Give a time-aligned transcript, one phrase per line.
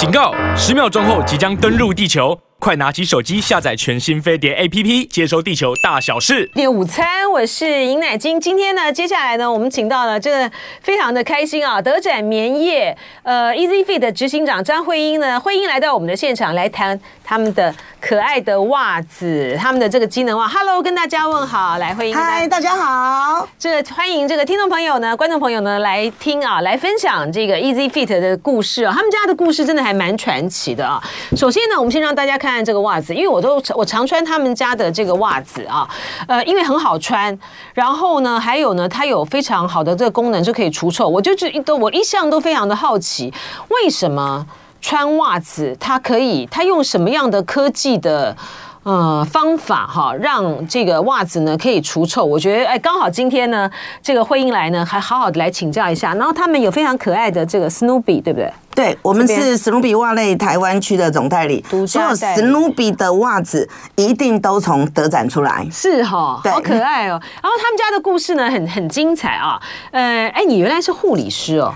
[0.00, 0.32] 警告！
[0.56, 2.34] 十秒钟后即将登陆地球。
[2.60, 6.44] 快拿起手机下载全新飞碟 APP，接收地球大小事。
[6.54, 8.38] 点午餐，我是尹乃菁。
[8.38, 10.50] 今天呢，接下来呢，我们请到了这个
[10.82, 20.46] 非常的开心啊，德展棉业呃 Easy Fit 的执行长张慧英呢，慧英来到我们的现场来谈他们的可爱的袜子，他们的这个机能袜。
[20.46, 22.14] Hello，跟大家问好，来慧英。
[22.14, 23.48] 嗨，大家好。
[23.58, 31.02] 这个欢迎这个听众朋友呢，观众朋友呢来听啊，来分享这个 Easy Fit 的故事啊，他们家的故事真的还蛮传奇的啊。
[31.34, 32.49] 首先呢，我们先让大家看。
[32.52, 35.88] 看这个袜子，因为我都我常穿他们家的这个袜子啊，
[36.26, 37.36] 呃，因为很好穿，
[37.74, 41.08] 然后呢，还有呢，它有非常好的这个功能，就可以除臭。
[41.08, 43.32] 我就是都我一向都非常的好奇，
[43.68, 44.46] 为什么
[44.80, 48.36] 穿袜子它可以，它用什么样的科技的？
[48.82, 52.24] 呃，方法哈，让这个袜子呢可以除臭。
[52.24, 53.70] 我觉得，哎，刚好今天呢，
[54.02, 56.14] 这个慧英来呢，还好好的来请教一下。
[56.14, 58.50] 然后他们有非常可爱的这个 Snoopy，对不对？
[58.74, 65.66] 对，我们是 Snoopy 袜类台湾区的总代理，所有 Snoopy 的袜子一定都从德展出来。
[65.70, 67.20] 是哈，好可爱哦。
[67.42, 69.60] 然后他们家的故事呢，很很精彩啊。
[69.90, 71.74] 呃，哎，你原来是护理师哦？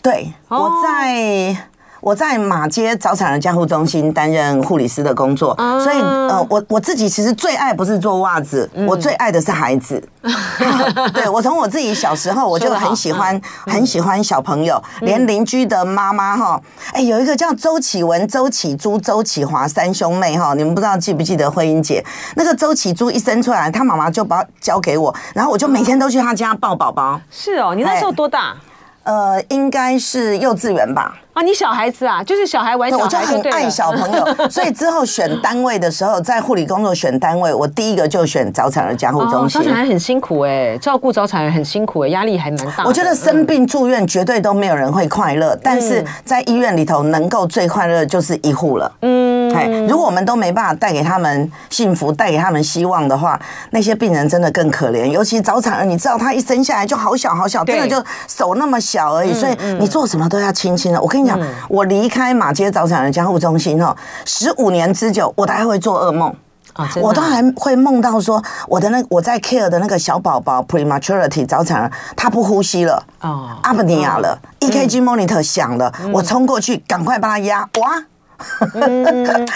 [0.00, 1.68] 对，我在。
[2.02, 10.02] 我在马街早产儿加护中心担任护理师的工作，所以呃，我我自己其实最爱不是做袜子，我最爱的是孩子。
[11.14, 16.60] 对，我从我自己小时候我就很喜欢很喜欢小朋友，连邻居的妈妈哈，
[16.92, 22.04] 哎，有一个叫周启文、周启珠、周启华三兄妹哈，你们不知道记不记得慧英姐？
[22.34, 27.20] 那个周启珠一生出来，他妈妈就把交给我，然后我就每天都去他家抱宝宝。
[27.30, 28.56] 是哦，你那时候多大？
[29.04, 31.14] 呃，应该是幼稚园吧。
[31.32, 39.62] 啊，你小孩子啊，就是小孩玩小孩，我就很爱小朋友， 所以之后选单位的时候，在护理工作选单位，我第一个就选早产儿加护中心。
[39.62, 42.84] 早产儿很辛苦哎，照顾早产儿很辛苦哎，压力还蛮大。
[42.84, 48.92] 我觉得生病住院绝对都没有人会快乐，但是在医院里头能够最快乐就是医护了。
[49.00, 55.06] 嗯，如果我们都没办法带给他们幸福，带给他们希望的话，那些病人真的更可怜。
[55.06, 61.00] 尤其早产儿，你知道他一生下来就好小好小，真的就手那么小而已，所以你做什么都要轻轻的。
[61.00, 61.38] 我跟你讲，
[61.68, 66.34] 我离开马街早产儿加护中心哦，十五年之久，我都还会做噩梦。
[66.74, 78.02] 啊，我都还会梦到说我的那我在 care 的那个小宝宝 prematurity 早产儿，他不呼吸了哦，阿布尼亚了，EKG monitor 响了，我冲过去赶快帮他压，哇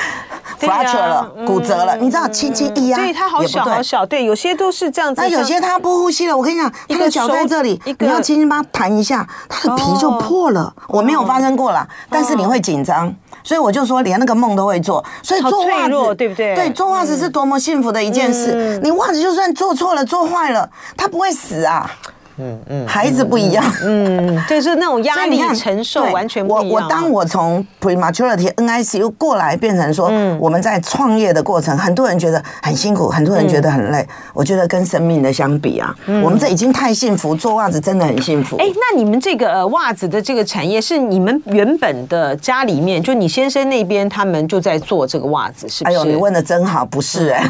[0.59, 10.73] fracture 了，骨折了，你知道，轻轻一压，对它好小好小，对，有些都是这样子，那有些它不呼吸了，我跟你讲，它的脚在这里，你要轻轻帮他弹一下，它的皮就破了。
[10.89, 13.15] 我没有发生过啦，但是你会紧张，
[13.45, 16.55] 所以我就说连那个梦都会做，所以做袜子对不对？
[16.55, 18.81] 对，做袜子是多么幸福的一件事。
[18.83, 21.91] 你袜子就算做错了、做坏了，它不会死啊。
[22.39, 26.81] 嗯嗯，孩子不一样，嗯，就是那种压力承受完全不一样。
[26.81, 34.07] 我我当我从 prematurity NICU 过来，变成说我们在创业的过程，很多人觉得很辛苦，很多人觉得很累。
[34.35, 38.57] 我觉得跟生命的相比啊，我们这已经太幸福，做袜子真的很幸福。
[38.59, 45.97] 哎，那你们这个呃袜子的这个产业是你们原本的家里面，就你先生那边他们就在做这个袜子，是不是？
[45.97, 47.43] 哎呦，你问的真好，不是哎，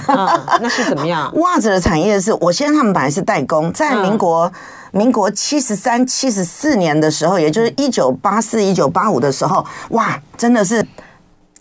[0.61, 1.33] 那是怎么样？
[1.39, 4.51] 袜子的产业是我先生他们本来是代工，在民国。
[4.93, 10.87] 民国七十三、七十四年的时候，也就是一九八四、一九八五的时候，哇，真的是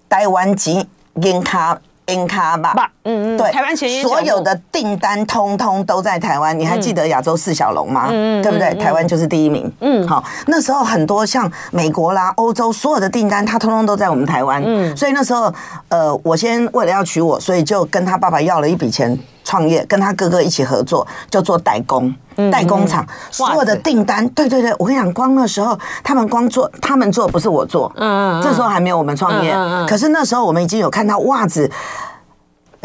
[0.07, 1.77] 台湾籍银卡
[2.07, 2.73] 银卡吧？
[3.03, 6.57] 嗯嗯，对，台湾前所有的订单通通都在台湾。
[6.57, 8.09] 你还记得亚洲四小龙吗？
[8.11, 8.73] 嗯，对不对？
[8.75, 9.71] 台湾就是第一名。
[9.79, 14.61] 嗯，好，那时候很多像美国啦、欧洲所有的订单，它通通都在我们台湾。
[14.63, 15.51] 嗯，所以那时候，
[15.89, 19.17] 呃，我先为了要娶我，所以就跟他爸爸要了一笔钱。
[19.45, 22.13] 创业跟他哥哥一起合作，就做代工，
[22.51, 29.56] 代工厂所有的订单，对对对，我跟你讲，光那时候他们光做，他们做不是我做，嗯嗯，这时候还没有我们创业，
[29.88, 31.72] 可是那时候我们已经有看到袜子。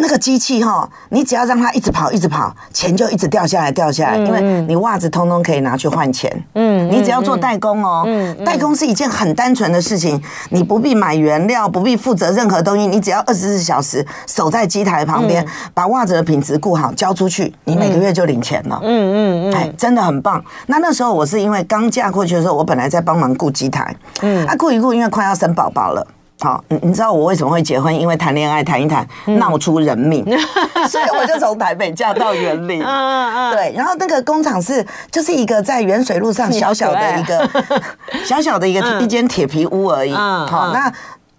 [0.00, 6.30] 那个机器哈，你只要让它一直跑，一直跑，钱就一直掉下来，掉下来，因为你袜子通通可以拿去换钱。
[6.54, 8.06] 嗯，你只要做代工哦，
[8.44, 18.80] 代工是一件很单纯的事情，你不必买原料，不必负责任何东西，你只要二十四小时守在机台旁边，把袜子的品质顾好，交出去，你每个月就领钱了。
[18.82, 20.42] 嗯嗯嗯，哎，真的很棒。
[20.66, 26.06] 那那时候我是因为刚嫁过去的时候，我本来在帮忙顾机台，嗯，啊顾一顾，因为快要生宝宝了。
[26.40, 27.94] 好，你你知道我为什么会结婚？
[27.94, 29.06] 因为谈恋爱谈一谈
[29.38, 30.24] 闹出人命，
[30.88, 32.80] 所以我就从台北嫁到园林。
[32.80, 37.48] 对，然后那个工厂是就是一个在原水路上小小的一个
[38.24, 40.14] 小小的一个一间铁皮屋而已。
[40.14, 40.90] 好，那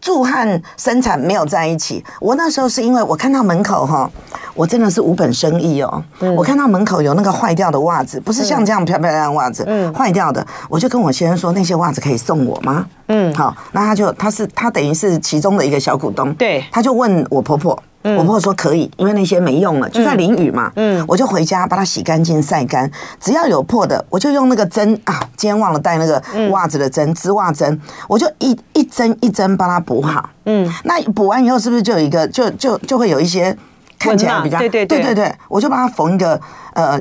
[0.01, 2.03] 住和生产没有在一起。
[2.19, 4.09] 我那时候是因为我看到门口哈，
[4.56, 6.03] 我真的是无本生意哦。
[6.36, 12.86] 我看到门口有那个坏掉的袜子，不是像这样漂漂亮亮的袜子，嗯坏掉的，我就跟我先生说，那些袜子可以送我吗？
[13.07, 17.77] 嗯，好，那他就他是他等于是其中的一个小股东，对，他就问我婆婆。
[18.03, 20.71] 我婆婆说可以，因为那些没用了，就在淋雨嘛。
[20.75, 22.89] 嗯，我就回家把它洗干净、晒干，
[23.19, 30.30] 只要有破的，我就用那个针啊，今天忘了带那个袜子的针，织袜针，我就一一针一针帮它补好。
[30.45, 33.56] 嗯，那补完以后是不是就有一个，就就就会有一些
[34.00, 36.39] 看起来比较对对对对对，我就帮它缝一个
[36.74, 37.00] 呃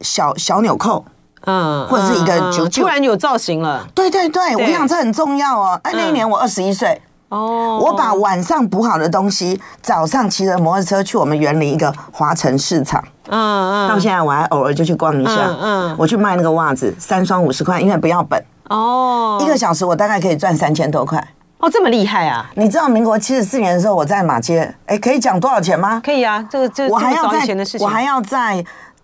[0.00, 1.04] 小小纽扣，
[1.44, 3.86] 嗯，或者是一个就突然有造型了。
[3.94, 5.78] 对对对，我想这很重要哦。
[5.84, 7.02] 哎，那一年我二十一岁。
[7.32, 13.02] 哦，我把晚上补好的东西，早上骑着摩托车去我们园林一个华城市场。
[13.28, 15.56] 嗯嗯，到现在我还偶尔就去逛一下。
[15.58, 18.44] 嗯，我去卖那个袜子，三双五十块，因为不要本。
[18.68, 21.26] 哦，一个小时我大概可以赚三千多块。
[21.58, 22.50] 哦，这么厉害啊！
[22.56, 26.02] 你知道民国七十四年的时候，我在马街，哎，可以讲多少钱吗？
[26.04, 27.46] 可以啊，这个这我还要在，
[27.80, 28.62] 我还要在。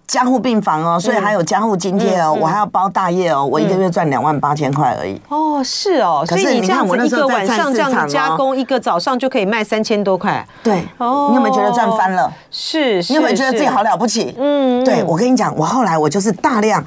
[0.08, 5.20] 加护病房哦，所以还有加护津贴哦，我还要包大夜哦，我一个月赚两万八千块而已。
[5.28, 10.44] 哦，是哦，可是你这样子一个晚上这样加工，一个早上就可以卖三千多块。
[10.62, 12.32] 对，哦，你有没有觉得赚翻了？
[12.50, 14.34] 是，你有没有觉得自己好了不起？
[14.38, 16.82] 嗯，对，我跟你讲，我后来我就是大量，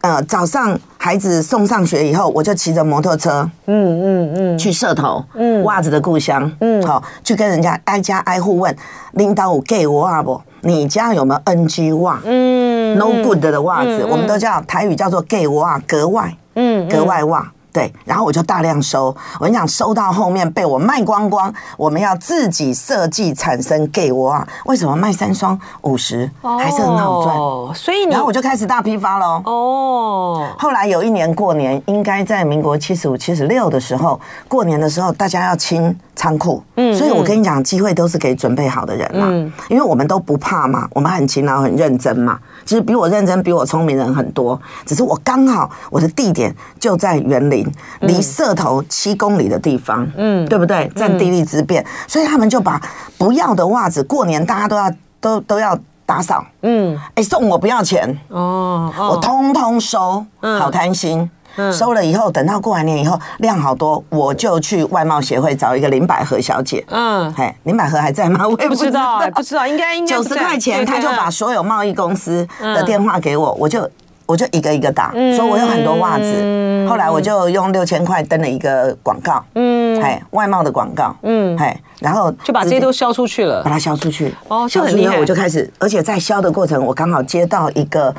[0.00, 8.76] 呃，早上孩子送上学以后，我就骑着摩托车，嗯嗯嗯，去社头，嗯，袜子的故乡，嗯，好，去跟人家挨家挨户问，
[9.12, 10.42] 领导有给我啊不？
[10.62, 12.20] 你家有没有 NG 袜？
[12.24, 17.52] 嗯，No good 的袜子，我们都叫台语叫做 gay 袜，格外，嗯，格外袜。
[17.72, 19.14] 对，然后我就大量收。
[19.38, 21.52] 我跟你讲，收到后面被我卖光光。
[21.76, 27.36] 我们要自己设计产生 gay 袜，为什么卖三双五十还是很好赚？
[27.74, 29.42] 所以，然后我就开始大批发喽。
[29.44, 36.62] 哦，后来有一年过年，应该在民国七十五、七十六的时候，过年的时候大家要清仓库。
[36.76, 39.26] 嗯，所以我跟你讲，机会都是给准备好的人嘛。
[39.28, 42.38] 嗯，因为我们都不怕嘛，我们很勤劳、很认真嘛。
[42.68, 47.66] 其实比我认真、比我聪明的人很多，只是我刚好我的地点就在园林，
[48.00, 50.86] 离社头七公里的地方，嗯，对不对？
[50.94, 52.78] 占地利之便，所以他们就把
[53.16, 61.30] 不要的袜子，过年大家都要都都要打扫，嗯，哎，送我不要钱哦，我通通收，好贪心。
[61.72, 66.84] 收了以后，等到过完年以后量好多，我就去外贸协会找一个林百合小姐。
[66.88, 68.46] 嗯，哎，林百合还在吗？
[68.48, 73.88] 我也不知道，不知道，应该应该九十块钱，他就把所有贸易公司的电话给我，我就
[74.26, 76.86] 我就一个一个打，说我有很多袜子。
[76.88, 84.34] 后来我就用六千块登了一个广告，嗯，哎，外贸的广告，嗯，哎，然后就把这些都销出去了，把它销出去。
[84.48, 88.14] 哦，销出去以后我就开始，而且在销的过程，我刚好接到一个。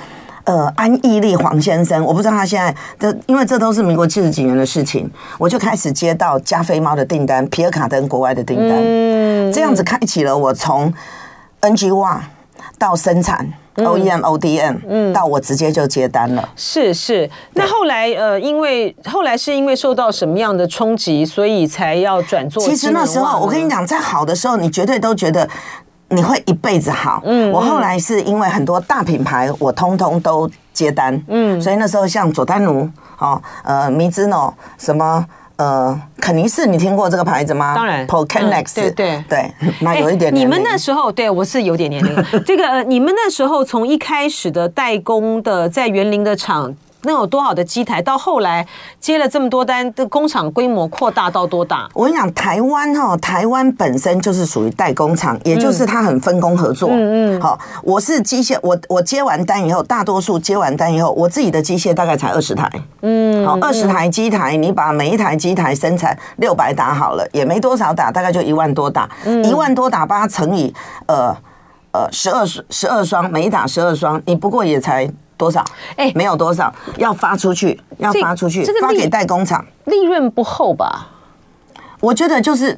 [0.50, 5.07] 呃，安义利黄先生，我不知道他现在这，因为这都是民国七十几年的事情，
[5.38, 10.92] 我就开始接到加菲猫的订单，皮尔卡登国外的订单，嗯，这样子开启了我从
[11.60, 12.24] NG 袜
[12.80, 16.50] 到生产 OEM ODM，嗯，到我直接就接单了。
[16.56, 22.63] 是是，那后来呃，因为后来是因为受到什么样的冲击，所以才要转做。
[22.63, 25.48] 其实那时候我跟你讲，在好的时候，你绝对都觉得。
[26.10, 27.22] 你会一辈子好。
[27.26, 31.22] 嗯，我后来是因为很多大品牌，我通通都接单。
[31.28, 32.90] 嗯，所以那时候像佐丹奴，
[33.20, 35.26] 哦，呃，Mizuno，什么，
[35.58, 37.76] 呃，肯尼斯，你听过这个牌子吗？
[37.76, 39.52] 当然，Pocanex，对对对，
[39.82, 40.34] 那有一点。
[40.34, 42.26] 你们那时候，对我是有点年龄。
[42.46, 46.74] 这个，你们那时候从一开始的代工的，在园林的厂。
[47.04, 48.01] 能有多少的机台？
[48.01, 48.68] 到后来
[49.00, 51.88] 接了这么多单，的工厂规模扩大到多大？
[51.94, 56.90] 我跟你讲，台湾哈，台湾本身就是属于代工厂，也就是它很分工合作。
[56.92, 57.42] 嗯嗯。
[57.42, 62.69] 好，我是机械，我我接完单以后，大多数接完单以后，我自己的机械大概才二十台。
[63.02, 63.45] 嗯。
[63.45, 69.09] 好，二十台机台，你把每一台机台生产六百打好了，也没多少打，大概就一万多打。
[69.24, 69.44] 嗯。
[69.45, 70.74] 一万多打，把它乘以
[71.07, 71.35] 呃
[71.92, 75.09] 呃十二十二双，每一打十二双，你不过也才。
[75.40, 75.64] 多少？
[75.96, 81.08] 哎，没有多少，要发出去，要发出去，发给代工厂，利润不厚吧？
[82.02, 82.78] 我觉得就是，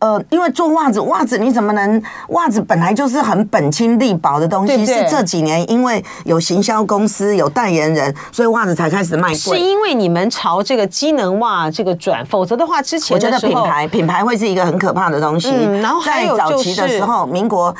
[0.00, 2.02] 呃，因为做袜子，袜子你怎么能？
[2.28, 9.36] 袜子本来就是很本轻利薄的东西，是这几年因为有行销公司、有代言人，所以袜子才开始卖贵。
[9.38, 15.50] 是因为你们朝这个机能袜这个转，否则的话，之前我觉得品牌品牌会是一个很可怕的东西。
[15.80, 17.74] 然后在早期的时候，民国。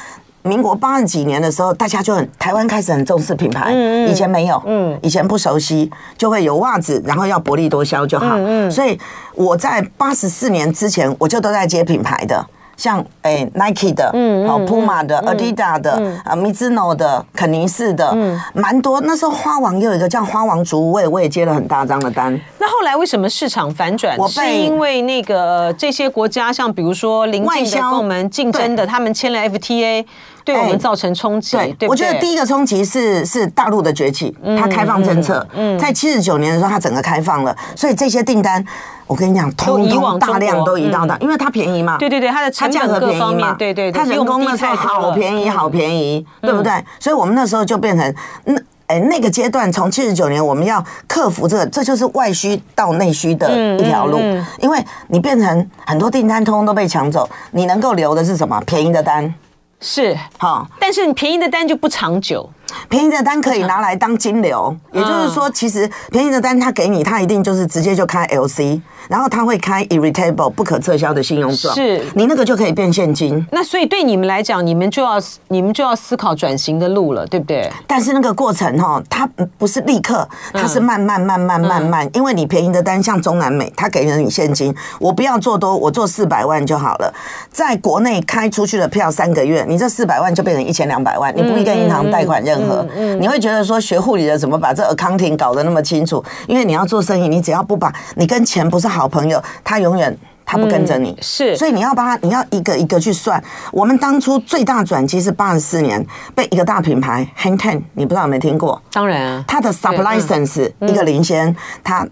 [0.47, 3.73] 民国八十几年的时候，大家就很台湾开始很重视品牌，
[4.09, 4.63] 以前没有，
[5.03, 8.37] 以前不熟悉，就会有袜子，然后要薄利多销就好。
[8.71, 8.99] 所以
[9.35, 15.93] 我在八十四年之前，我就都在接品牌的，像诶 Nike 的，嗯，好 Puma 的，Adidas 的，
[16.25, 19.01] 啊 Mizuno 的，肯尼斯的，嗯蛮多。
[19.01, 22.39] 那时候花王又有一个叫花王竹，我也我也接了很大张的单。
[22.59, 24.17] 那后来为什么市场反转？
[24.19, 30.05] 我是因为那个这些国家，像比如说邻近的跟我们竞争的，他们签了 FTA，
[30.47, 31.57] 对我们造成冲击。
[31.57, 35.45] 对，对，我觉得第一个冲击是是大陆的崛起，它开放政策，
[35.79, 38.65] 在七十九年的时候，它整个开放了，所以这些订单，
[39.09, 41.99] 我跟你讲，通通大量都移到的，因为它便宜嘛。
[41.99, 43.55] 对对对，它的它价格便宜嘛。
[43.55, 46.73] 对对，它人工那时候好便宜，好便宜，对不对？
[47.01, 48.57] 所以我们那时候就变成那。
[48.89, 54.21] 哎，那个阶段从七十九年，我们要克服这个，这就是外需到内需的一条路。
[54.61, 58.63] 因为你变成很多订单通通都被抢走，你能够留的是什么？
[58.65, 59.35] 便宜的单
[59.81, 60.17] 是。
[60.39, 62.49] 好，但是你便宜的单就不长久。
[62.89, 73.45] 便宜的单可以拿来当金流，也就是说，其实便宜的单他给你，他一定就是直接就开 LC，然后他会开 irretable 不可撤销的信用状，是你那个就可以变现金。
[73.53, 75.17] 那所以对你们来讲，你们就要
[75.49, 77.71] 你们就要思考转型的路了，对不对？
[77.87, 87.13] 但是那个过程哈，它不是立刻，它是慢慢慢慢慢慢，因为你便宜的单像中南美，他给了你现金，我不要做多，我做四百万就好了。
[87.51, 92.87] 在国内开出去的票三个月，你这四百万就变成一千两百万，你不必跟银行贷款任何。
[92.95, 96.25] 嗯，你会觉得说学护理的怎么把这 accounting 搞得那么清楚？
[96.47, 101.17] 因为你要做生意，你只要不把你跟钱不是好朋友，他永远他不跟着你。
[101.21, 103.43] 是，所以你要把他，你要一个一个去算。
[103.71, 108.81] 我们当初最大转机是八十四年被一个大品牌 Hang Ten，你不知道有没有听过？
[108.93, 112.07] 当然啊，他的 sub license 一个领先他。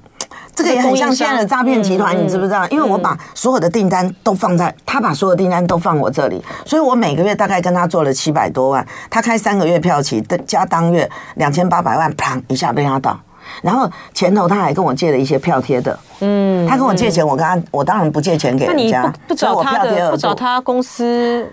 [0.57, 2.65] 这个也很像现在的诈骗集团，你知不知道？
[2.69, 8.87] 因为我把所有的订单都放在他把所有订单都放我这里，所以我每个月大概跟他做了七百多万。
[9.11, 13.19] 他开三个月票期，加当月两千八百万，砰一下被他倒。
[13.63, 21.47] 然后前头他还跟我借了一些票贴的，嗯，他跟我借钱，我跟他我当然不借钱给人家，不找他的，不找他公司。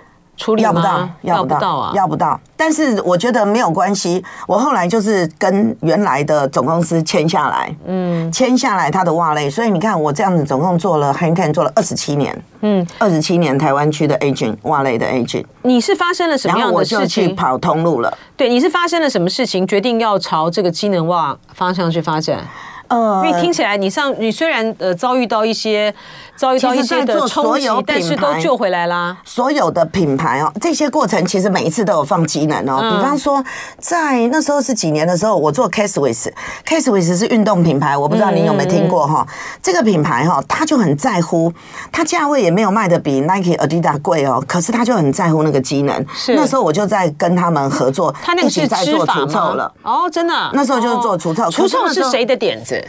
[0.57, 1.91] 要不到，要不到，要不到啊！
[1.95, 2.39] 要不到。
[2.55, 4.23] 但是我觉得没有关系。
[4.47, 9.49] 我后来就是跟原来的总公司签下来，嗯，签下来他的袜类。
[9.49, 15.45] 所以你看，我这样子总共做了 Ten 做了二十七年，嗯，二十七年台湾区的 agent 袜类的 agent。
[15.63, 16.97] 你是发生了什么样的事情？
[16.99, 18.15] 我就去跑通路了。
[18.37, 22.39] 对，你是发生了什么事情，决定要朝这个机能袜方向去发展？
[22.91, 25.93] 呃，因为听起来你上你虽然呃遭遇到一些
[26.35, 29.17] 遭遇到一些的冲击，但是都救回来啦。
[29.23, 32.79] 所有的品牌哦，这些过程其实每一次都有放机能哦。
[32.81, 33.41] 比方说，
[33.79, 39.25] 在那时候是几年的时候，我做 Caswiss，Caswiss 是运动品牌，我不知道你有没有听过哈。
[39.61, 41.53] 这个品牌哈，他就很在乎，
[41.93, 46.05] 它价位也没有卖的比 Nike、Adidas 贵哦，可是他就很在乎那个机能。
[46.13, 50.33] 是那时候我就在跟他们合作，他那个是在做除臭了哦，真的。
[50.53, 52.80] 那时候就是做除臭，除臭是谁的点子？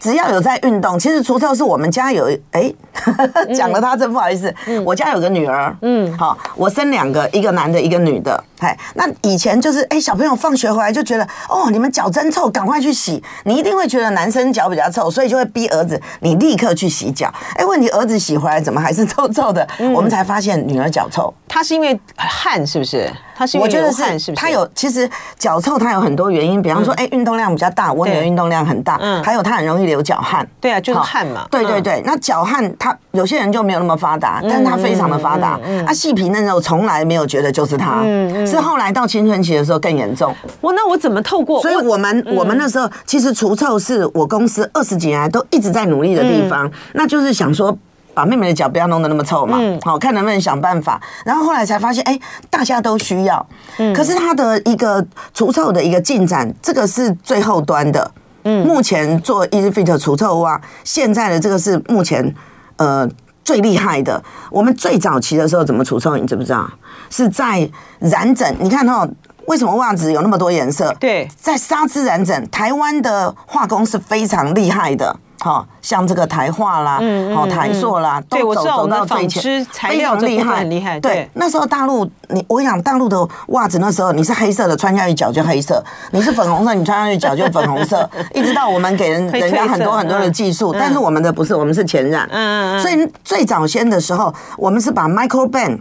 [0.00, 2.72] 只要有在运动，其实除臭是我们家有哎，
[3.52, 19.66] 讲了他真不好意思，嗯、我家有个女儿，嗯，好，我生两个，一个男的，一个女的，哎，那以前就是哎，小朋友放学回来就觉得哦，你们脚真臭，赶快去洗，你一定会觉得男生脚比较臭，所以就会逼儿子你立刻去洗脚，哎，问题儿子洗回来怎么还是 臭臭的？
[19.78, 23.10] 嗯、我们才发现女儿脚臭，她是因为汗是不是？
[23.38, 35.50] 他是我觉得是，他有其实脚臭，她有很多原因，比方说，哎，运动量比较大，我女儿运动量很大，嗯，还有她很容易流脚汗，对啊，就是汗嘛，对对对，那脚汗，他有些人就没有那么发达，但是他非常的发达，
[35.86, 38.02] 啊，细皮嫩肉从来没有觉得就是他，
[38.48, 40.34] 是后来到青春期的时候更严重。
[40.60, 41.60] 我那我怎么透过？
[41.60, 47.76] 所以我们我们那时候其实除臭是我公司二十几年来都一直在努力的地方，那就是想说。
[48.14, 51.00] 把妹妹的脚不要弄得那么臭嘛，好，看能不能想办法。
[51.24, 52.18] 然后后来才发现，哎，
[52.50, 53.46] 大家都需要。
[53.76, 58.10] 嗯可是它的一个除臭的一个进展，这个是最后端的。
[58.42, 62.34] 嗯，目前做 EasyFit 除臭袜，现在的这个是目前
[62.78, 63.08] 呃
[63.44, 64.20] 最厉害的。
[64.50, 66.68] 我们最早期的时候怎么除臭，你知不知道？
[67.10, 67.68] 是在
[68.00, 68.54] 染整。
[68.58, 69.08] 你看哦，
[69.46, 70.94] 为什么袜子有那么多颜色？
[71.00, 75.16] 对，在纱织染整，台湾的化工是非常厉害的。
[75.40, 77.00] 好，像这个台化啦，
[77.32, 80.98] 好台塑啦，都走走到最前，非常厉害，很厉害。
[80.98, 83.16] 对，那时候大陆，你我跟你讲，大陆的
[83.50, 88.10] 袜子那时候你是黑色的，穿下去脚就黑色；你是粉红色，你穿上去脚就粉红色。
[88.34, 92.28] 一直到我们给人人家很多很多的技术，但是我们的不是，我们是前染。
[92.32, 92.80] 嗯嗯。
[92.80, 95.78] 所以最早先的时候，我们是把 Microban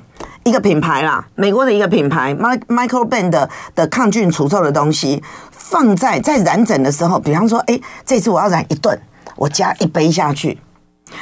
[0.47, 8.97] 一个品牌啦，美国的一个品牌，Microban 的的抗菌除臭的东西，放在在染整的时候，比方说，哎，这次我要染一顿。
[9.35, 10.57] 我加一杯下去，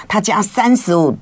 [0.08, 1.18] 它加三十五，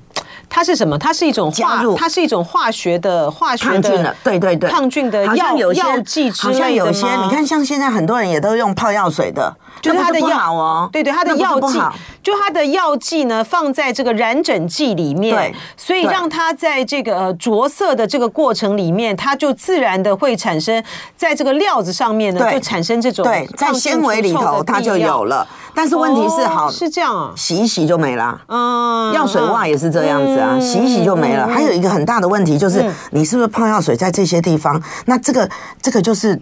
[0.47, 0.95] 它是什么？
[0.95, 6.59] 它是一种加入，它是一种化学的化学的，对对对，抗菌的药药剂之类的？
[6.59, 11.79] 好像有些，你看，像现在很多人也都用泡药水的，就是它的药哦对对，它的药剂，
[12.21, 20.83] 就它的药剂呢放在这个染整剂里面对，所以让它在这个呃着色的这个过程里面，它就自然的会产生
[21.17, 25.45] 在这个料子上面呢，对就产生这种对，在纤维里头它就有了。
[25.75, 28.39] 但是问题是，哦好，是这样啊，洗一洗就没了。
[28.47, 31.47] 嗯，药水袜也是这样子啊，洗一洗就没了。
[31.47, 34.79] 还有一个很大的问题就是，你是不是泡药水在这些地方？
[35.05, 35.49] 那这个
[35.81, 36.39] 这个就是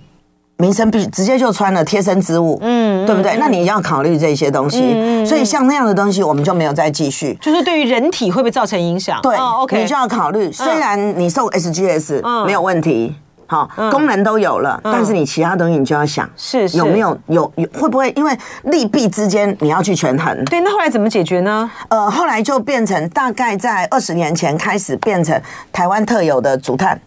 [0.61, 3.35] 民生必直接就穿了贴身之物，嗯，对不对？
[3.39, 5.25] 那你要考虑这些东西。
[5.25, 7.35] 所以像那样的东西，我们就没有再继续。
[7.41, 9.19] 就是对于人体会不会造成影响？
[9.23, 10.51] 对哦，OK，你就要考虑。
[10.51, 13.15] 虽然你送 SGS 没有问题。
[13.47, 18.31] 好，功能都有了，但是你其他东西你就要想，是有没有有有会不会因为
[18.63, 20.45] 利弊之间你要去权衡？
[20.45, 21.69] 对，那后来怎么解决呢？
[21.89, 25.37] 呃，后来就变成大概在二十年前开始变成
[25.69, 26.97] 台湾特有的竹炭。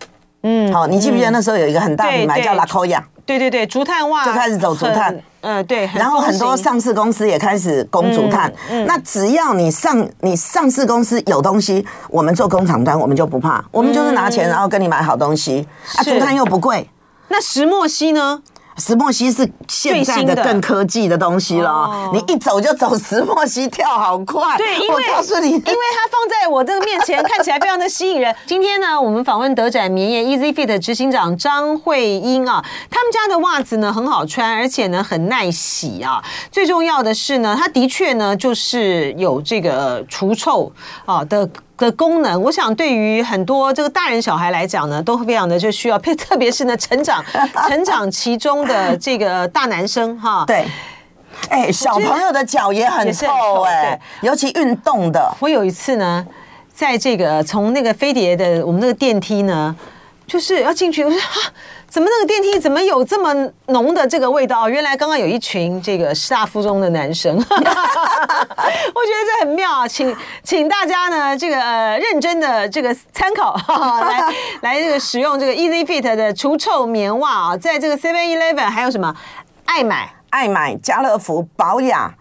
[0.42, 3.02] 嗯，好，你记不记得那时候有一个很大品牌叫拉科亚？
[3.26, 5.18] 对对对，竹炭袜就开始走竹炭。
[5.40, 8.52] 呃，对，然后很多上市公司也开始供竹炭。
[8.86, 15.66] 那只要你上你上市公司有东西，我们做工厂端，我们就不怕，我们就是拿钱然后跟你买好东西。
[15.96, 16.88] 啊，竹炭又不贵。
[17.28, 18.42] 那石墨烯呢？
[18.76, 24.56] 石墨烯是现在的更科技的东西了，哦、你一走就走石墨烯，跳好快。
[24.56, 28.34] 对，因为我告诉你，因为它放在我这个面前，看起来非常的吸引人。
[28.46, 36.22] 今天呢，我们访问德展棉业 Easy Fit 执行长张慧英啊，他们家的袜子呢很好穿，而且呢很耐洗啊。
[36.50, 40.72] 最重要的是呢，它的确呢就是有这个除臭
[41.06, 41.48] 啊的。
[41.76, 47.24] 的功能，我想对于很多这个大人小孩来讲呢，都非常的就需要，特别是呢成长
[47.68, 50.44] 成长其中的这个大男生哈。
[50.48, 50.66] 对，
[51.48, 55.34] 哎、欸，小朋友的脚也很臭哎、欸，尤其运动的。
[55.40, 56.26] 我有一次呢，
[56.72, 59.74] 在这个从那个飞碟的我们那个电梯呢，
[60.26, 61.26] 就是要进去，我说啊。
[61.94, 63.32] 怎么那个电梯怎么有这么
[63.68, 64.68] 浓的这个味道？
[64.68, 67.70] 原来刚刚有一群这个师大附中的男生， 我觉得
[68.90, 69.86] 这很妙啊！
[69.86, 79.14] 请请大家呢这个呃认真的这个参考， 来来这个使用这个 Easy Fit 的除臭棉袜啊，在这个 Seven Eleven 还有什么
[79.64, 82.12] 爱买爱买家乐福、宝雅、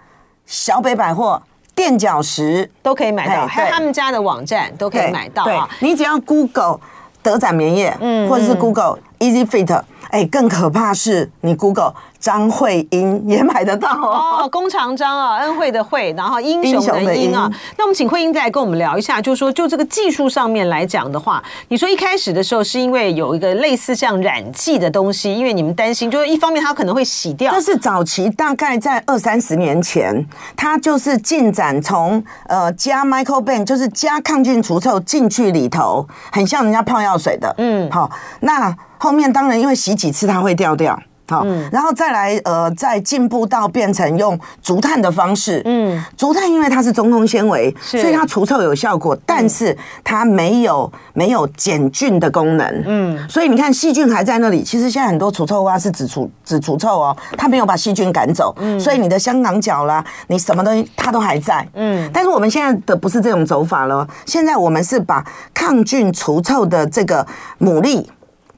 [0.46, 1.42] 小北百货、
[1.74, 5.68] 垫脚石都可以买到，还有他们家的网站都可以买到啊！
[5.80, 6.80] 你只要 Google
[7.24, 9.00] 德展棉业，嗯，或者是 Google。
[9.20, 14.48] Easy Fit，哎，更可怕是你 Google 张慧英也买得到哦。
[14.50, 17.52] 弓长张啊， 恩惠的惠，然后英雄的英啊。
[17.78, 27.52] 那我们请慧英再来跟我们聊一下，就是说就这个技术上面来讲的话，你说一开始的时候是因为有一个类似像染剂的东西，因为你们担心，就是一方面它可能会洗掉。
[27.52, 37.54] 这是早期大概在二三十年前，它就是进展从呃加 Michael b a n 就是加抗菌除臭进去里头，很像人家泡药水的。
[37.58, 38.10] 嗯，好，
[38.40, 38.74] 那。
[39.00, 54.62] 后面当然因为洗几次它会掉掉，好，然后再来呃再进步到变成用竹炭的方式，嗯，竹炭因为它是中空纤维，所以它除臭有效果，但是它没有没有减菌的功能，嗯，所以你看细菌还在那里。
[54.64, 67.26] 其实现在很多除臭袜是只除只除臭哦，它没有把细菌赶走，嗯，所以你的香港脚啦，你什么东西它都还在，嗯，但是我们现在的不是这种走法了，现在我们是把抗菌除臭的这个
[67.60, 68.06] 牡蛎。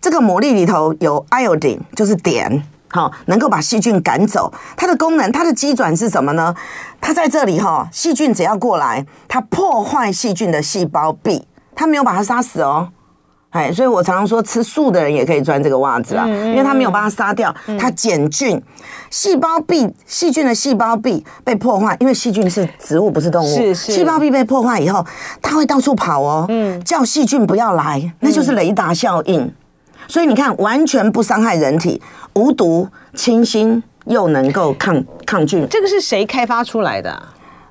[0.05, 4.53] 这个牡蛎里头有 iodine，就是碘，好，能够把细菌赶走。
[4.77, 6.53] 它的功能，它的机转是什么呢？
[7.01, 12.89] 它在这里哈，细菌只要过来，它破坏细菌的细胞壁，它没有把它杀死哦。
[13.49, 18.61] 哎，所以我常常说，吃素的人也可以穿这个袜子啊，因为它没有把它杀掉，它减菌，
[19.09, 23.55] 细胞壁细菌的细胞壁被破坏，因为细菌是植物，不是动物。
[23.55, 23.91] 是是。
[23.91, 25.03] 细胞壁被破坏以后，
[25.41, 29.51] 它会到处跑哦，嗯，叫细菌不要来，那就是雷达效应。
[30.07, 32.01] 所以你看，完全不伤害人体，
[32.33, 35.67] 无毒、清新，又能够抗抗菌。
[35.69, 37.21] 这个是谁开发出来的？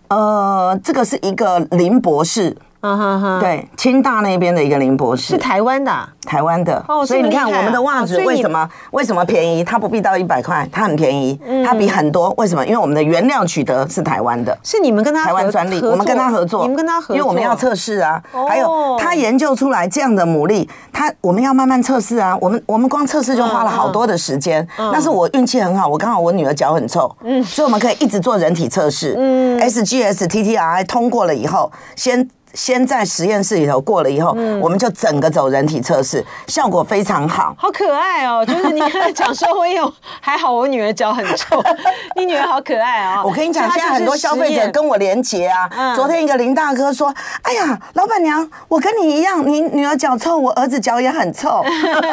[0.09, 2.57] 呃，这个是一个林博士。
[2.87, 6.85] 嗯哼哼，对，清大那边的一个林博士，是台湾的，啊，台湾的。
[6.87, 9.64] 哦，所以你看我们的袜子为什么为什么便宜？
[9.64, 12.29] 它不必到一百块，它很便宜，它比很多。
[12.37, 12.62] 为什么？
[12.66, 18.23] 因为我们的原料取得是台湾的，是你们跟他台湾专利，我们跟他合作，你们跟他合作，因为我们要测试啊。
[18.47, 22.37] 还有他研究出来这样的牡蛎，他我们要慢慢测试啊。
[22.38, 24.68] 我们我们光测试就花了好多的时间。
[24.77, 29.14] 但是我运气很好，我刚好我女儿脚很臭，嗯，所以我们可以一直做人体测试。
[29.16, 32.29] 嗯，SGS TTRI 通过了以后，先。
[32.54, 37.54] 先在实验室里头过了以后，我们就整个走人体测试，效果非常好。
[37.58, 38.44] 好可爱哦！
[38.46, 38.80] 就是你
[39.12, 41.62] 讲说我有，还好我女儿脚很臭，
[42.16, 43.22] 你女儿好可爱啊！
[43.24, 45.94] 我跟你讲，现在很多消费者跟我连结啊。
[45.94, 47.12] 昨天一个林大哥说
[47.42, 51.62] ：“哎呀，老板娘，我跟你一样，你女儿脚臭，我儿子脚也很臭。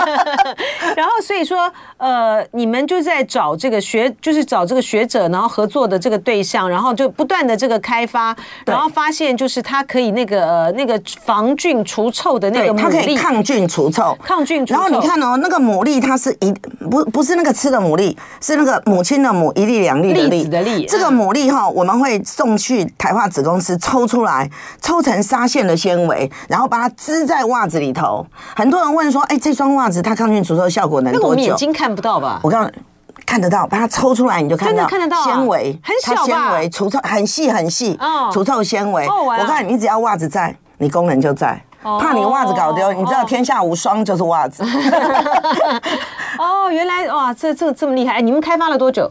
[0.95, 14.80] ”然后所以说，呃，你们就在找这个学，就是找这个学者，然后合作的这个对象，然后就不断的这个开发，然后发现就是它可以那个呃那个防菌除臭的那个，它可以抗菌除臭，抗菌除臭。
[14.80, 16.54] 然后你看哦，那个牡蛎它是一
[16.89, 20.86] 不不是那个吃的牡蛎，是那个母亲的母一粒两粒的粒的粒。
[20.86, 24.50] 这个牡蛎哈，我们会送去台化子公司抽出来，
[24.82, 28.26] 抽成纱线的纤维，然后把它织在袜子里头。
[28.56, 31.24] 很多人问说，哎，这双袜子它抗菌除臭效果能多久？
[31.24, 32.39] 那我们眼睛看不到吧？
[32.44, 32.74] 我告诉你。
[33.32, 36.50] 看得到，把它抽出来你就看到，看得到纤维，很小吧？
[36.50, 37.98] 纤维除臭很细很细，
[38.30, 39.08] 除臭纤维。
[39.08, 41.58] 我看你只要袜子在，你功能就在。
[41.82, 44.63] 怕你袜子搞丢，你知道天下无双就是袜子。
[46.38, 48.22] 哦，原来哇，这这这么厉害！
[48.22, 49.10] 你们开发了多久？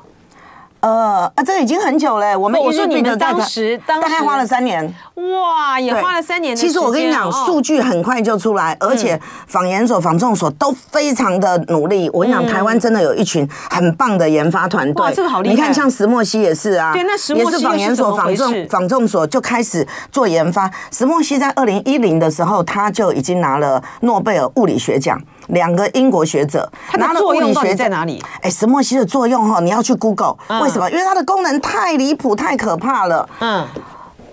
[0.80, 2.38] 呃啊，这已经很久了。
[2.38, 4.82] 我们我说你们当时大概花了三年，
[5.14, 6.56] 哇，也花了三年。
[6.56, 12.08] 其实我跟你讲，数据很快就出来，而且仿研所、仿重所都非常的努力。
[12.14, 15.04] 我跟你讲，台湾真的有一群很棒的研发团队。
[15.04, 15.54] 哇，这个好厉害！
[15.54, 20.70] 你看，像石墨烯也是啊，对，那石墨烯也是仿研所、仿重、仿重所就开始做研发。
[20.90, 25.20] 石墨烯在二零一零的时候，他就已经拿了诺贝尔物理学奖。
[25.52, 28.22] 两个英国学者，它的作用到底在哪里？
[28.42, 30.90] 哎，石墨烯的作用哈，你要去 Google，为什么？
[30.90, 33.28] 因为它的功能太离谱、太可怕了。
[33.40, 33.66] 嗯，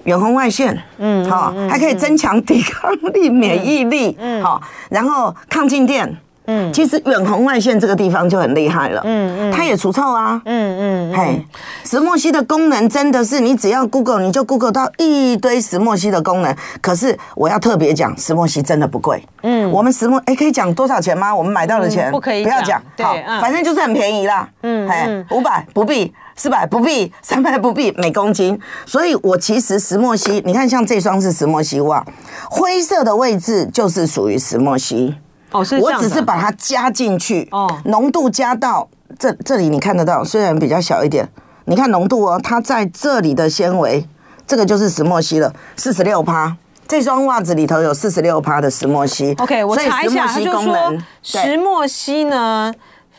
[0.03, 6.17] 远红外线，嗯，好，还可以增强抵抗力、免疫力，嗯，好，然后抗静电。
[6.49, 9.01] 嗯，其实远红外线这个地方就很厉害了。
[9.03, 10.41] 嗯嗯，它也除臭啊。
[10.45, 11.45] 嗯嗯，嘿，
[11.88, 16.54] 石墨烯的功能真的是你只要 Google 你就 Google 到一堆石墨烯的功能。
[16.82, 19.23] 可是我要特别讲，石墨烯真的不贵。
[19.43, 21.34] 嗯，我们石墨哎，可以讲多少钱吗？
[21.34, 22.82] 我们买到的钱不可以，不要讲。
[22.97, 24.50] 好，反正就是很便宜啦。
[24.63, 28.60] 嗯，哎，五百不必，四百不必，三百不必每公斤。
[28.86, 32.06] 所以我其实石墨烯，你看像这双是石墨烯袜，
[32.50, 35.15] 灰色的位置就是属于石墨烯。
[35.54, 41.26] 哦，是我只是把它加进去，哦，浓度加到这这里，你看得到，虽然比较小一点，
[41.69, 44.08] 你看浓度哦，它在这里的纤维，
[44.47, 46.56] 这个就是石墨烯了，四十六趴，
[46.88, 49.34] 这双袜子里头有四十六趴的石墨烯。
[49.38, 52.73] OK，我查一下，它就说石墨烯呢。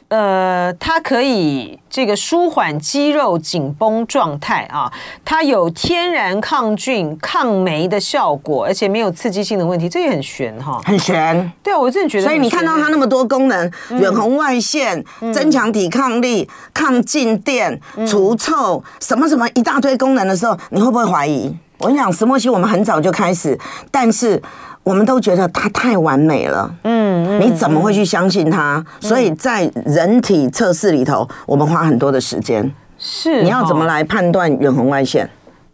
[0.08, 4.90] 呃，它可以这个舒缓肌肉紧绷状态啊，
[5.22, 11.52] 它有天然抗菌、抗霉的效果，而且没有刺激性的问题，这也很玄哈，很玄。
[11.62, 12.26] 对啊，我真的觉得。
[12.26, 21.54] 所以你看到它那么多功能，远红外线、增强抵抗力、抗静电、除臭，什么什么一大堆功能的时候，你会不会怀疑？
[21.80, 23.58] 我跟你讲，石墨烯我们很早就开始，
[23.90, 24.42] 但是。
[24.88, 28.82] 我们都觉得它太完美了，嗯，你怎么会去相信它？
[29.00, 32.72] 所以在人体测试里头，我们花很多的时间。
[32.96, 35.28] 是，你要怎么来判断远红外线？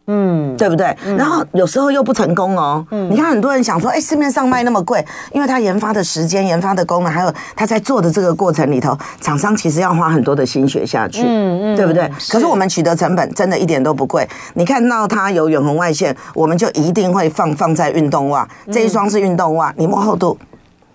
[0.06, 0.94] 嗯，对不对？
[1.16, 2.86] 然后有时候又不成功哦。
[2.90, 12.06] 嗯，你看很多人想说，哎，市面上卖那么贵，因为它研发的时间、研发的功能，还有它在做的这个过程里头，厂商其实要花很多的心血下去，嗯嗯，对不对？
[12.28, 14.28] 可是我们取得成本真的一点都不贵。
[14.52, 18.46] 你看到它有远红外线，我们就一定会放放在运动袜。
[18.70, 20.38] 这一双是运动袜，你摸厚度，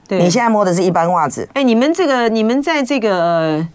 [0.07, 1.49] 对，你现在摸的是一般袜子。
[1.53, 3.65] 哎，你们这个，你们在这个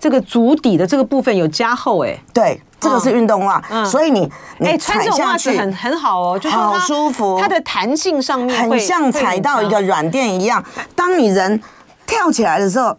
[0.00, 2.60] 这个足底的这个部分有加厚，哎，对。
[2.82, 10.62] 这个是运动袜，嗯、所以你你踩下去很很好哦，就是好舒服，它的弹性上面很像踩到一个软垫一样。
[10.96, 11.62] 当你人
[12.06, 12.96] 跳起来的时候。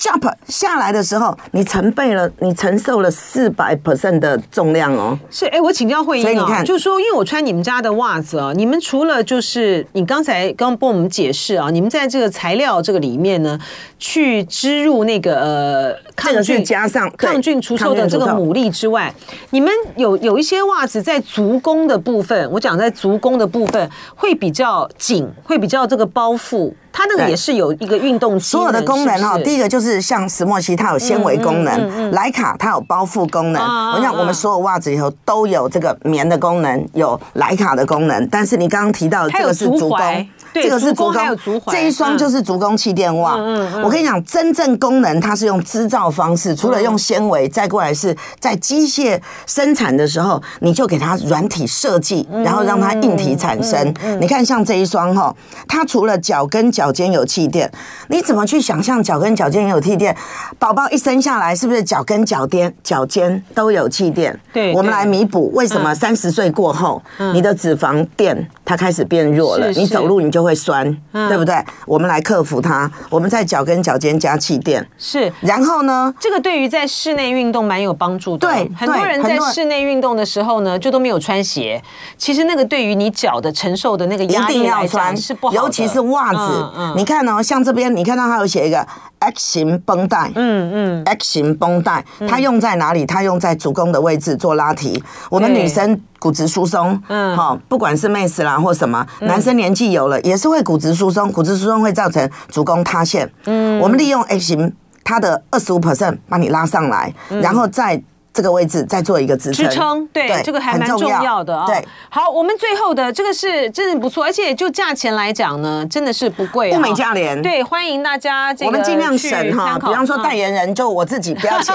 [0.00, 5.16] Jump 下来的时候，你承背了，你承受了四百 percent 的重量哦。
[5.30, 13.58] 是，哎，我请教慧英啊，所以你看，就是说，因为我穿你们家的袜子啊，你们除了就是你刚才刚帮我们解释啊，你们在这个材料这个里面呢，
[13.98, 19.14] 去植入那个呃抗菌加上抗菌除臭的这个牡蛎之外，
[19.50, 26.72] 你们有有一些袜子在足弓的部分，我讲在足弓的部分会比较紧，会比较这个包覆。
[26.92, 29.38] 它那个也是有一个运动，所有的功能哈。
[29.38, 33.62] 第一个就是像石墨烯，它有纤维功能；莱卡它有包覆功能。
[33.94, 38.28] 我想我们所有袜子里头都有这个棉的功能，有莱卡的功能。
[38.28, 43.36] 但是你刚刚提到这个是足弓，这个是足弓，这一双就是足弓气垫袜。
[43.38, 53.94] 嗯我跟你讲，真正功能它是用织造方式，除了用纤维，再过来是在机械生产的时候，你就给它软体设计，然后让它硬体产生。
[54.20, 55.34] 你看像这一双哈，
[55.68, 57.70] 它除了脚跟脚脚尖有气垫。
[58.08, 60.16] 你怎么去想象脚跟脚尖有气垫？
[60.58, 64.40] 宝宝一生下来是不是脚跟脚尖脚尖都有气垫？
[64.52, 67.00] 对，我们来弥补为什么三十岁过后，
[67.34, 71.54] 你的脂肪垫它开始变弱了，你走路你就会酸，对不对？
[71.86, 74.86] 我们来克服它，我们在脚跟脚尖加气垫。
[74.98, 78.46] 是，然后呢，这个对于在室内运动蛮有帮助的。
[78.46, 81.82] 对，很多人在室内运动的时候呢，就都没有穿鞋。
[82.16, 86.70] 其实那个对于你脚的承受的那个压力要穿是不好，尤其是袜子。
[86.96, 88.86] 你看哦，像这边你看到它有写一个
[89.18, 93.04] X 型绷带，嗯嗯，X 型绷带，它用在哪里？
[93.04, 95.02] 它用在足弓的位置做拉提。
[95.28, 103.28] 我们女生骨质疏松，嗯，好，不管是妹子啦或什么，男生年纪有了也是会骨质疏松，骨质疏松会造成足弓塌陷。
[103.46, 104.72] 嗯，我们利用 X 型。
[105.02, 108.00] 它的二十五 percent 把你拉上来，然后再。
[108.40, 111.44] 这个位置再做一个支撑，支撑对，对这个还蛮重要。
[111.44, 111.66] 的啊。
[111.66, 116.72] 对，好，我们最后的这个是真的不错，而且就价钱来讲呢，真的是不贵。
[116.72, 121.74] 物美价廉，对，欢迎大家这个我们尽量省哈，比方说代言人就我自己不要钱，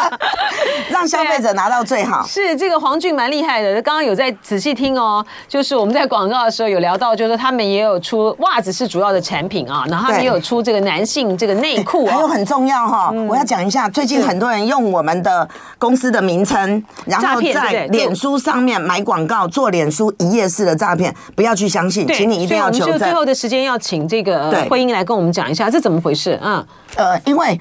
[0.92, 2.22] 让消费者拿到最好。
[2.26, 15.48] 是这个黄俊蛮厉害的，刚刚有在仔细听哦，就是我们在广告的时候有聊到，就是他们也有出袜子是主要的产品啊，然后他们也有出这个男性这个内裤， 还有很重要哈，我要讲一下，最近很多人用我们的。
[15.78, 22.92] 公司的名称，然后在脸书上面买广告，做脸书一页式的诈骗，不要去相信，请你一定要求证。
[22.92, 26.32] 就最后的时间要请这个慧英来跟我们讲一下，这怎么回事？
[26.42, 27.58] 啊，呃，因为。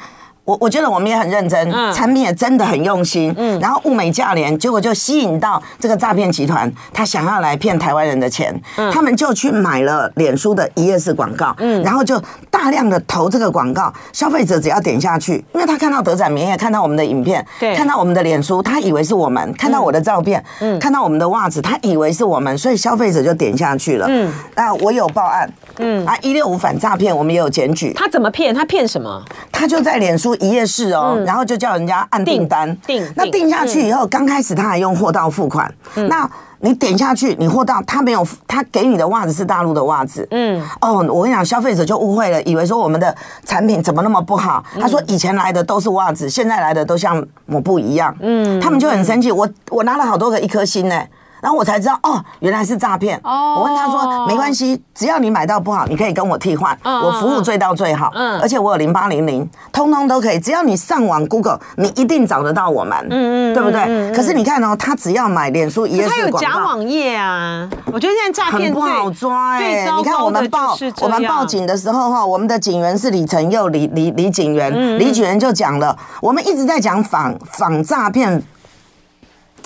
[0.47, 12.17] 我我觉得我们也很认真，产品也真的很用心，嗯，然后物美价廉，结果就吸引到这个诈骗集团，他想要来骗台湾人的钱，嗯，他们就去买了脸书的一页式广告，嗯，然后就
[12.49, 28.55] 大量的投这个广告，消费者只要点下去，因为他看到德展棉业，看到我们的影片，对，看到我们的脸书，他以为是我们，看到我的照片，嗯，看到我们的袜子，他以为是我们，所以消费者就点下去了，嗯，那我有报案，嗯，啊，一六五反诈骗，我们也有检举，他怎么骗？
[28.55, 29.21] 他骗什么？
[29.51, 30.36] 他就在脸书。
[30.37, 33.47] 一页式哦，然后就叫人家按订单，订那订。
[33.47, 44.61] 下去以后，刚开始他还用货到付款，那你点下去，你货到他没有，他给你的袜子是大陆的袜子，嗯，哦，我跟你讲，消费者就误会了，以为说我们的产品怎么那么不好？
[44.81, 51.01] 他说以前来的都是袜子，现在来的都像抹布一样，嗯，他们就很生气，我我拿了好多个一颗星呢。
[51.41, 53.19] 然后我才知道哦，原来是诈骗。
[53.23, 58.11] 哦，我问他说没关系，只要你买到不好，你可以跟我替换，我服务最到最好。
[58.13, 60.39] 嗯，而且我有零八零零，通通都可以。
[60.39, 62.97] 只要你上网 Google，你一定找得到我们。
[63.09, 64.13] 嗯嗯，对不对？
[64.15, 67.69] 可是你看哦，他只要买脸书一页有假网页啊。
[67.91, 69.85] 我觉得现在诈骗很不好抓哎。
[69.97, 78.41] 你看我们报我们报警的时候哈，我们的警员是李成佑李李李警员，李警员就讲了，我们一直在讲仿仿诈骗。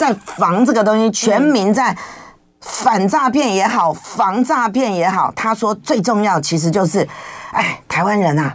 [0.01, 1.95] 在防这个东西，全民在
[2.59, 5.31] 反诈骗也好，防诈骗也好。
[5.35, 7.07] 他说最重要其实就是，
[7.51, 8.51] 哎，台湾人啊，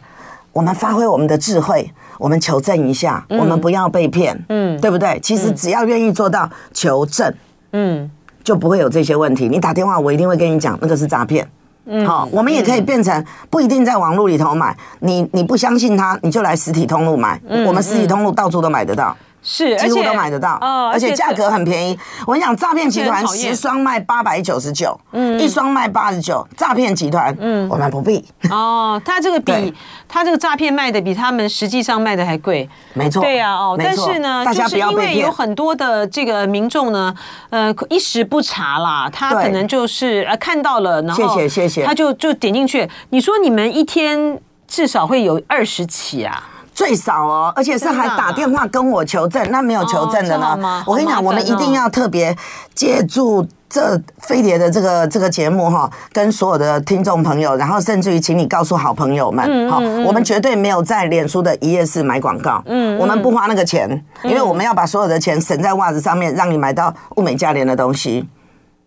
[0.52, 5.20] 我们发挥我们的智慧，我们求证一下，我们不要被骗，嗯，对不对？
[5.20, 7.32] 其实只要愿意做到求证，
[7.70, 8.10] 嗯，
[8.42, 9.48] 就不会有这些问题。
[9.48, 11.48] 你打电话，我一定会跟你讲，那个是诈骗。
[11.84, 19.16] 嗯，好，我们也可以变成不一定在网络里头买，你你不相信他，你就来实体通路买，我们实体通路到处都买得到。
[19.48, 20.58] 是，几乎都买得到，
[20.90, 21.96] 而且价格很便宜。
[22.26, 26.44] 我跟你讲，诈骗集团十双卖八百九十九，嗯，一双卖八十九。
[26.56, 28.24] 诈骗集团，嗯，我们不必。
[28.50, 29.72] 哦，他这个比
[30.08, 33.22] 他这个诈骗卖的比他们实际上卖的还贵，没错。
[33.22, 37.14] 对呀，哦，但是呢，就是因为有很多的这个民众呢，
[37.50, 42.90] 呃，一时不察啦，他可能就是呃看到了，然后谢谢谢谢，他就就点进去。
[43.10, 46.42] 你说你们一天至少会有二十起啊？
[46.76, 50.84] 最少哦，而且是还打电话跟我求证，那没有求证的呢？
[50.86, 52.36] 我跟你讲，我们一定要特别
[52.74, 63.88] 借助这飞碟的这个这个节目哈，跟所有的听众朋友，然后甚至于请你告诉好朋友们，好，我们绝对没有在脸书的一页式买广告，嗯，我们不花那个钱，
[64.22, 68.28] 因为我们要把所有的钱省在袜子上面，让你买到物美价廉的东西。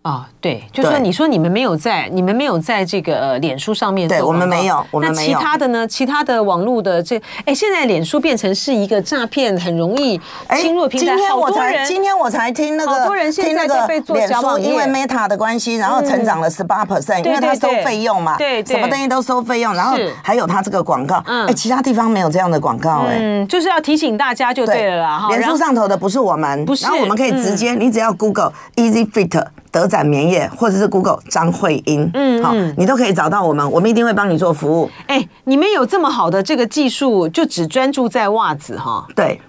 [0.02, 5.32] 啊、哦，对，就是说，你说你们没有在，你们没有在这个呃脸书上面做，对，我们没有，我们没有。
[5.32, 5.86] 那其他的呢？
[5.86, 10.18] 其他的网络的这，哎，现在脸书变成是一个诈骗很容易
[10.56, 11.06] 侵入平台。
[11.06, 25.26] 今天我才今天我才听那个，好多人现在在被做假网页，因为 Meta 的关系，然后成长了十八 percent，因为它收费用嘛，对，什么东西都收费用，然后还有它这个广告，哎，其他地方没有这样的广告，哎，嗯，就是要提醒大家就对了啦。
[25.28, 29.44] 脸书上头的不是我们，不是，然后我们可以直接，你只要 Google Easy Fit。
[29.70, 34.90] 德展棉业，或者是 Google 张慧英，嗯，好，你都可以找到我们，我们一定会帮你做服务。
[35.06, 39.06] 哎，你们有这么好的这个技术，就只专注在袜子哈？
[39.14, 39.40] 对，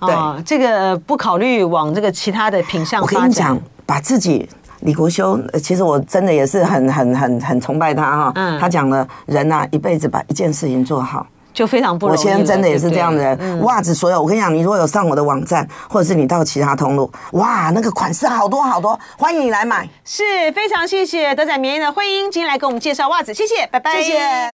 [0.00, 3.16] 对，这个不考虑往这个其他的品相发展。
[3.16, 4.48] 我跟你讲，把自己
[4.80, 8.32] 李国修，其实我真的也是很很很很崇拜他哈。
[8.34, 12.18] 嗯，他讲了，人呐、啊，一辈子把一件事情做好，就非常不容易。
[12.18, 13.60] 我现在真的也是这样的人。
[13.62, 19.88] 袜子所有，我跟你讲，你如果有上我的网站，或者是你到其他通路，哇，那个款式好多好多，欢迎你来买。
[20.04, 24.48] 是非常谢谢德仔棉的慧英今天来给我们介绍袜子，谢谢，拜拜，谢谢。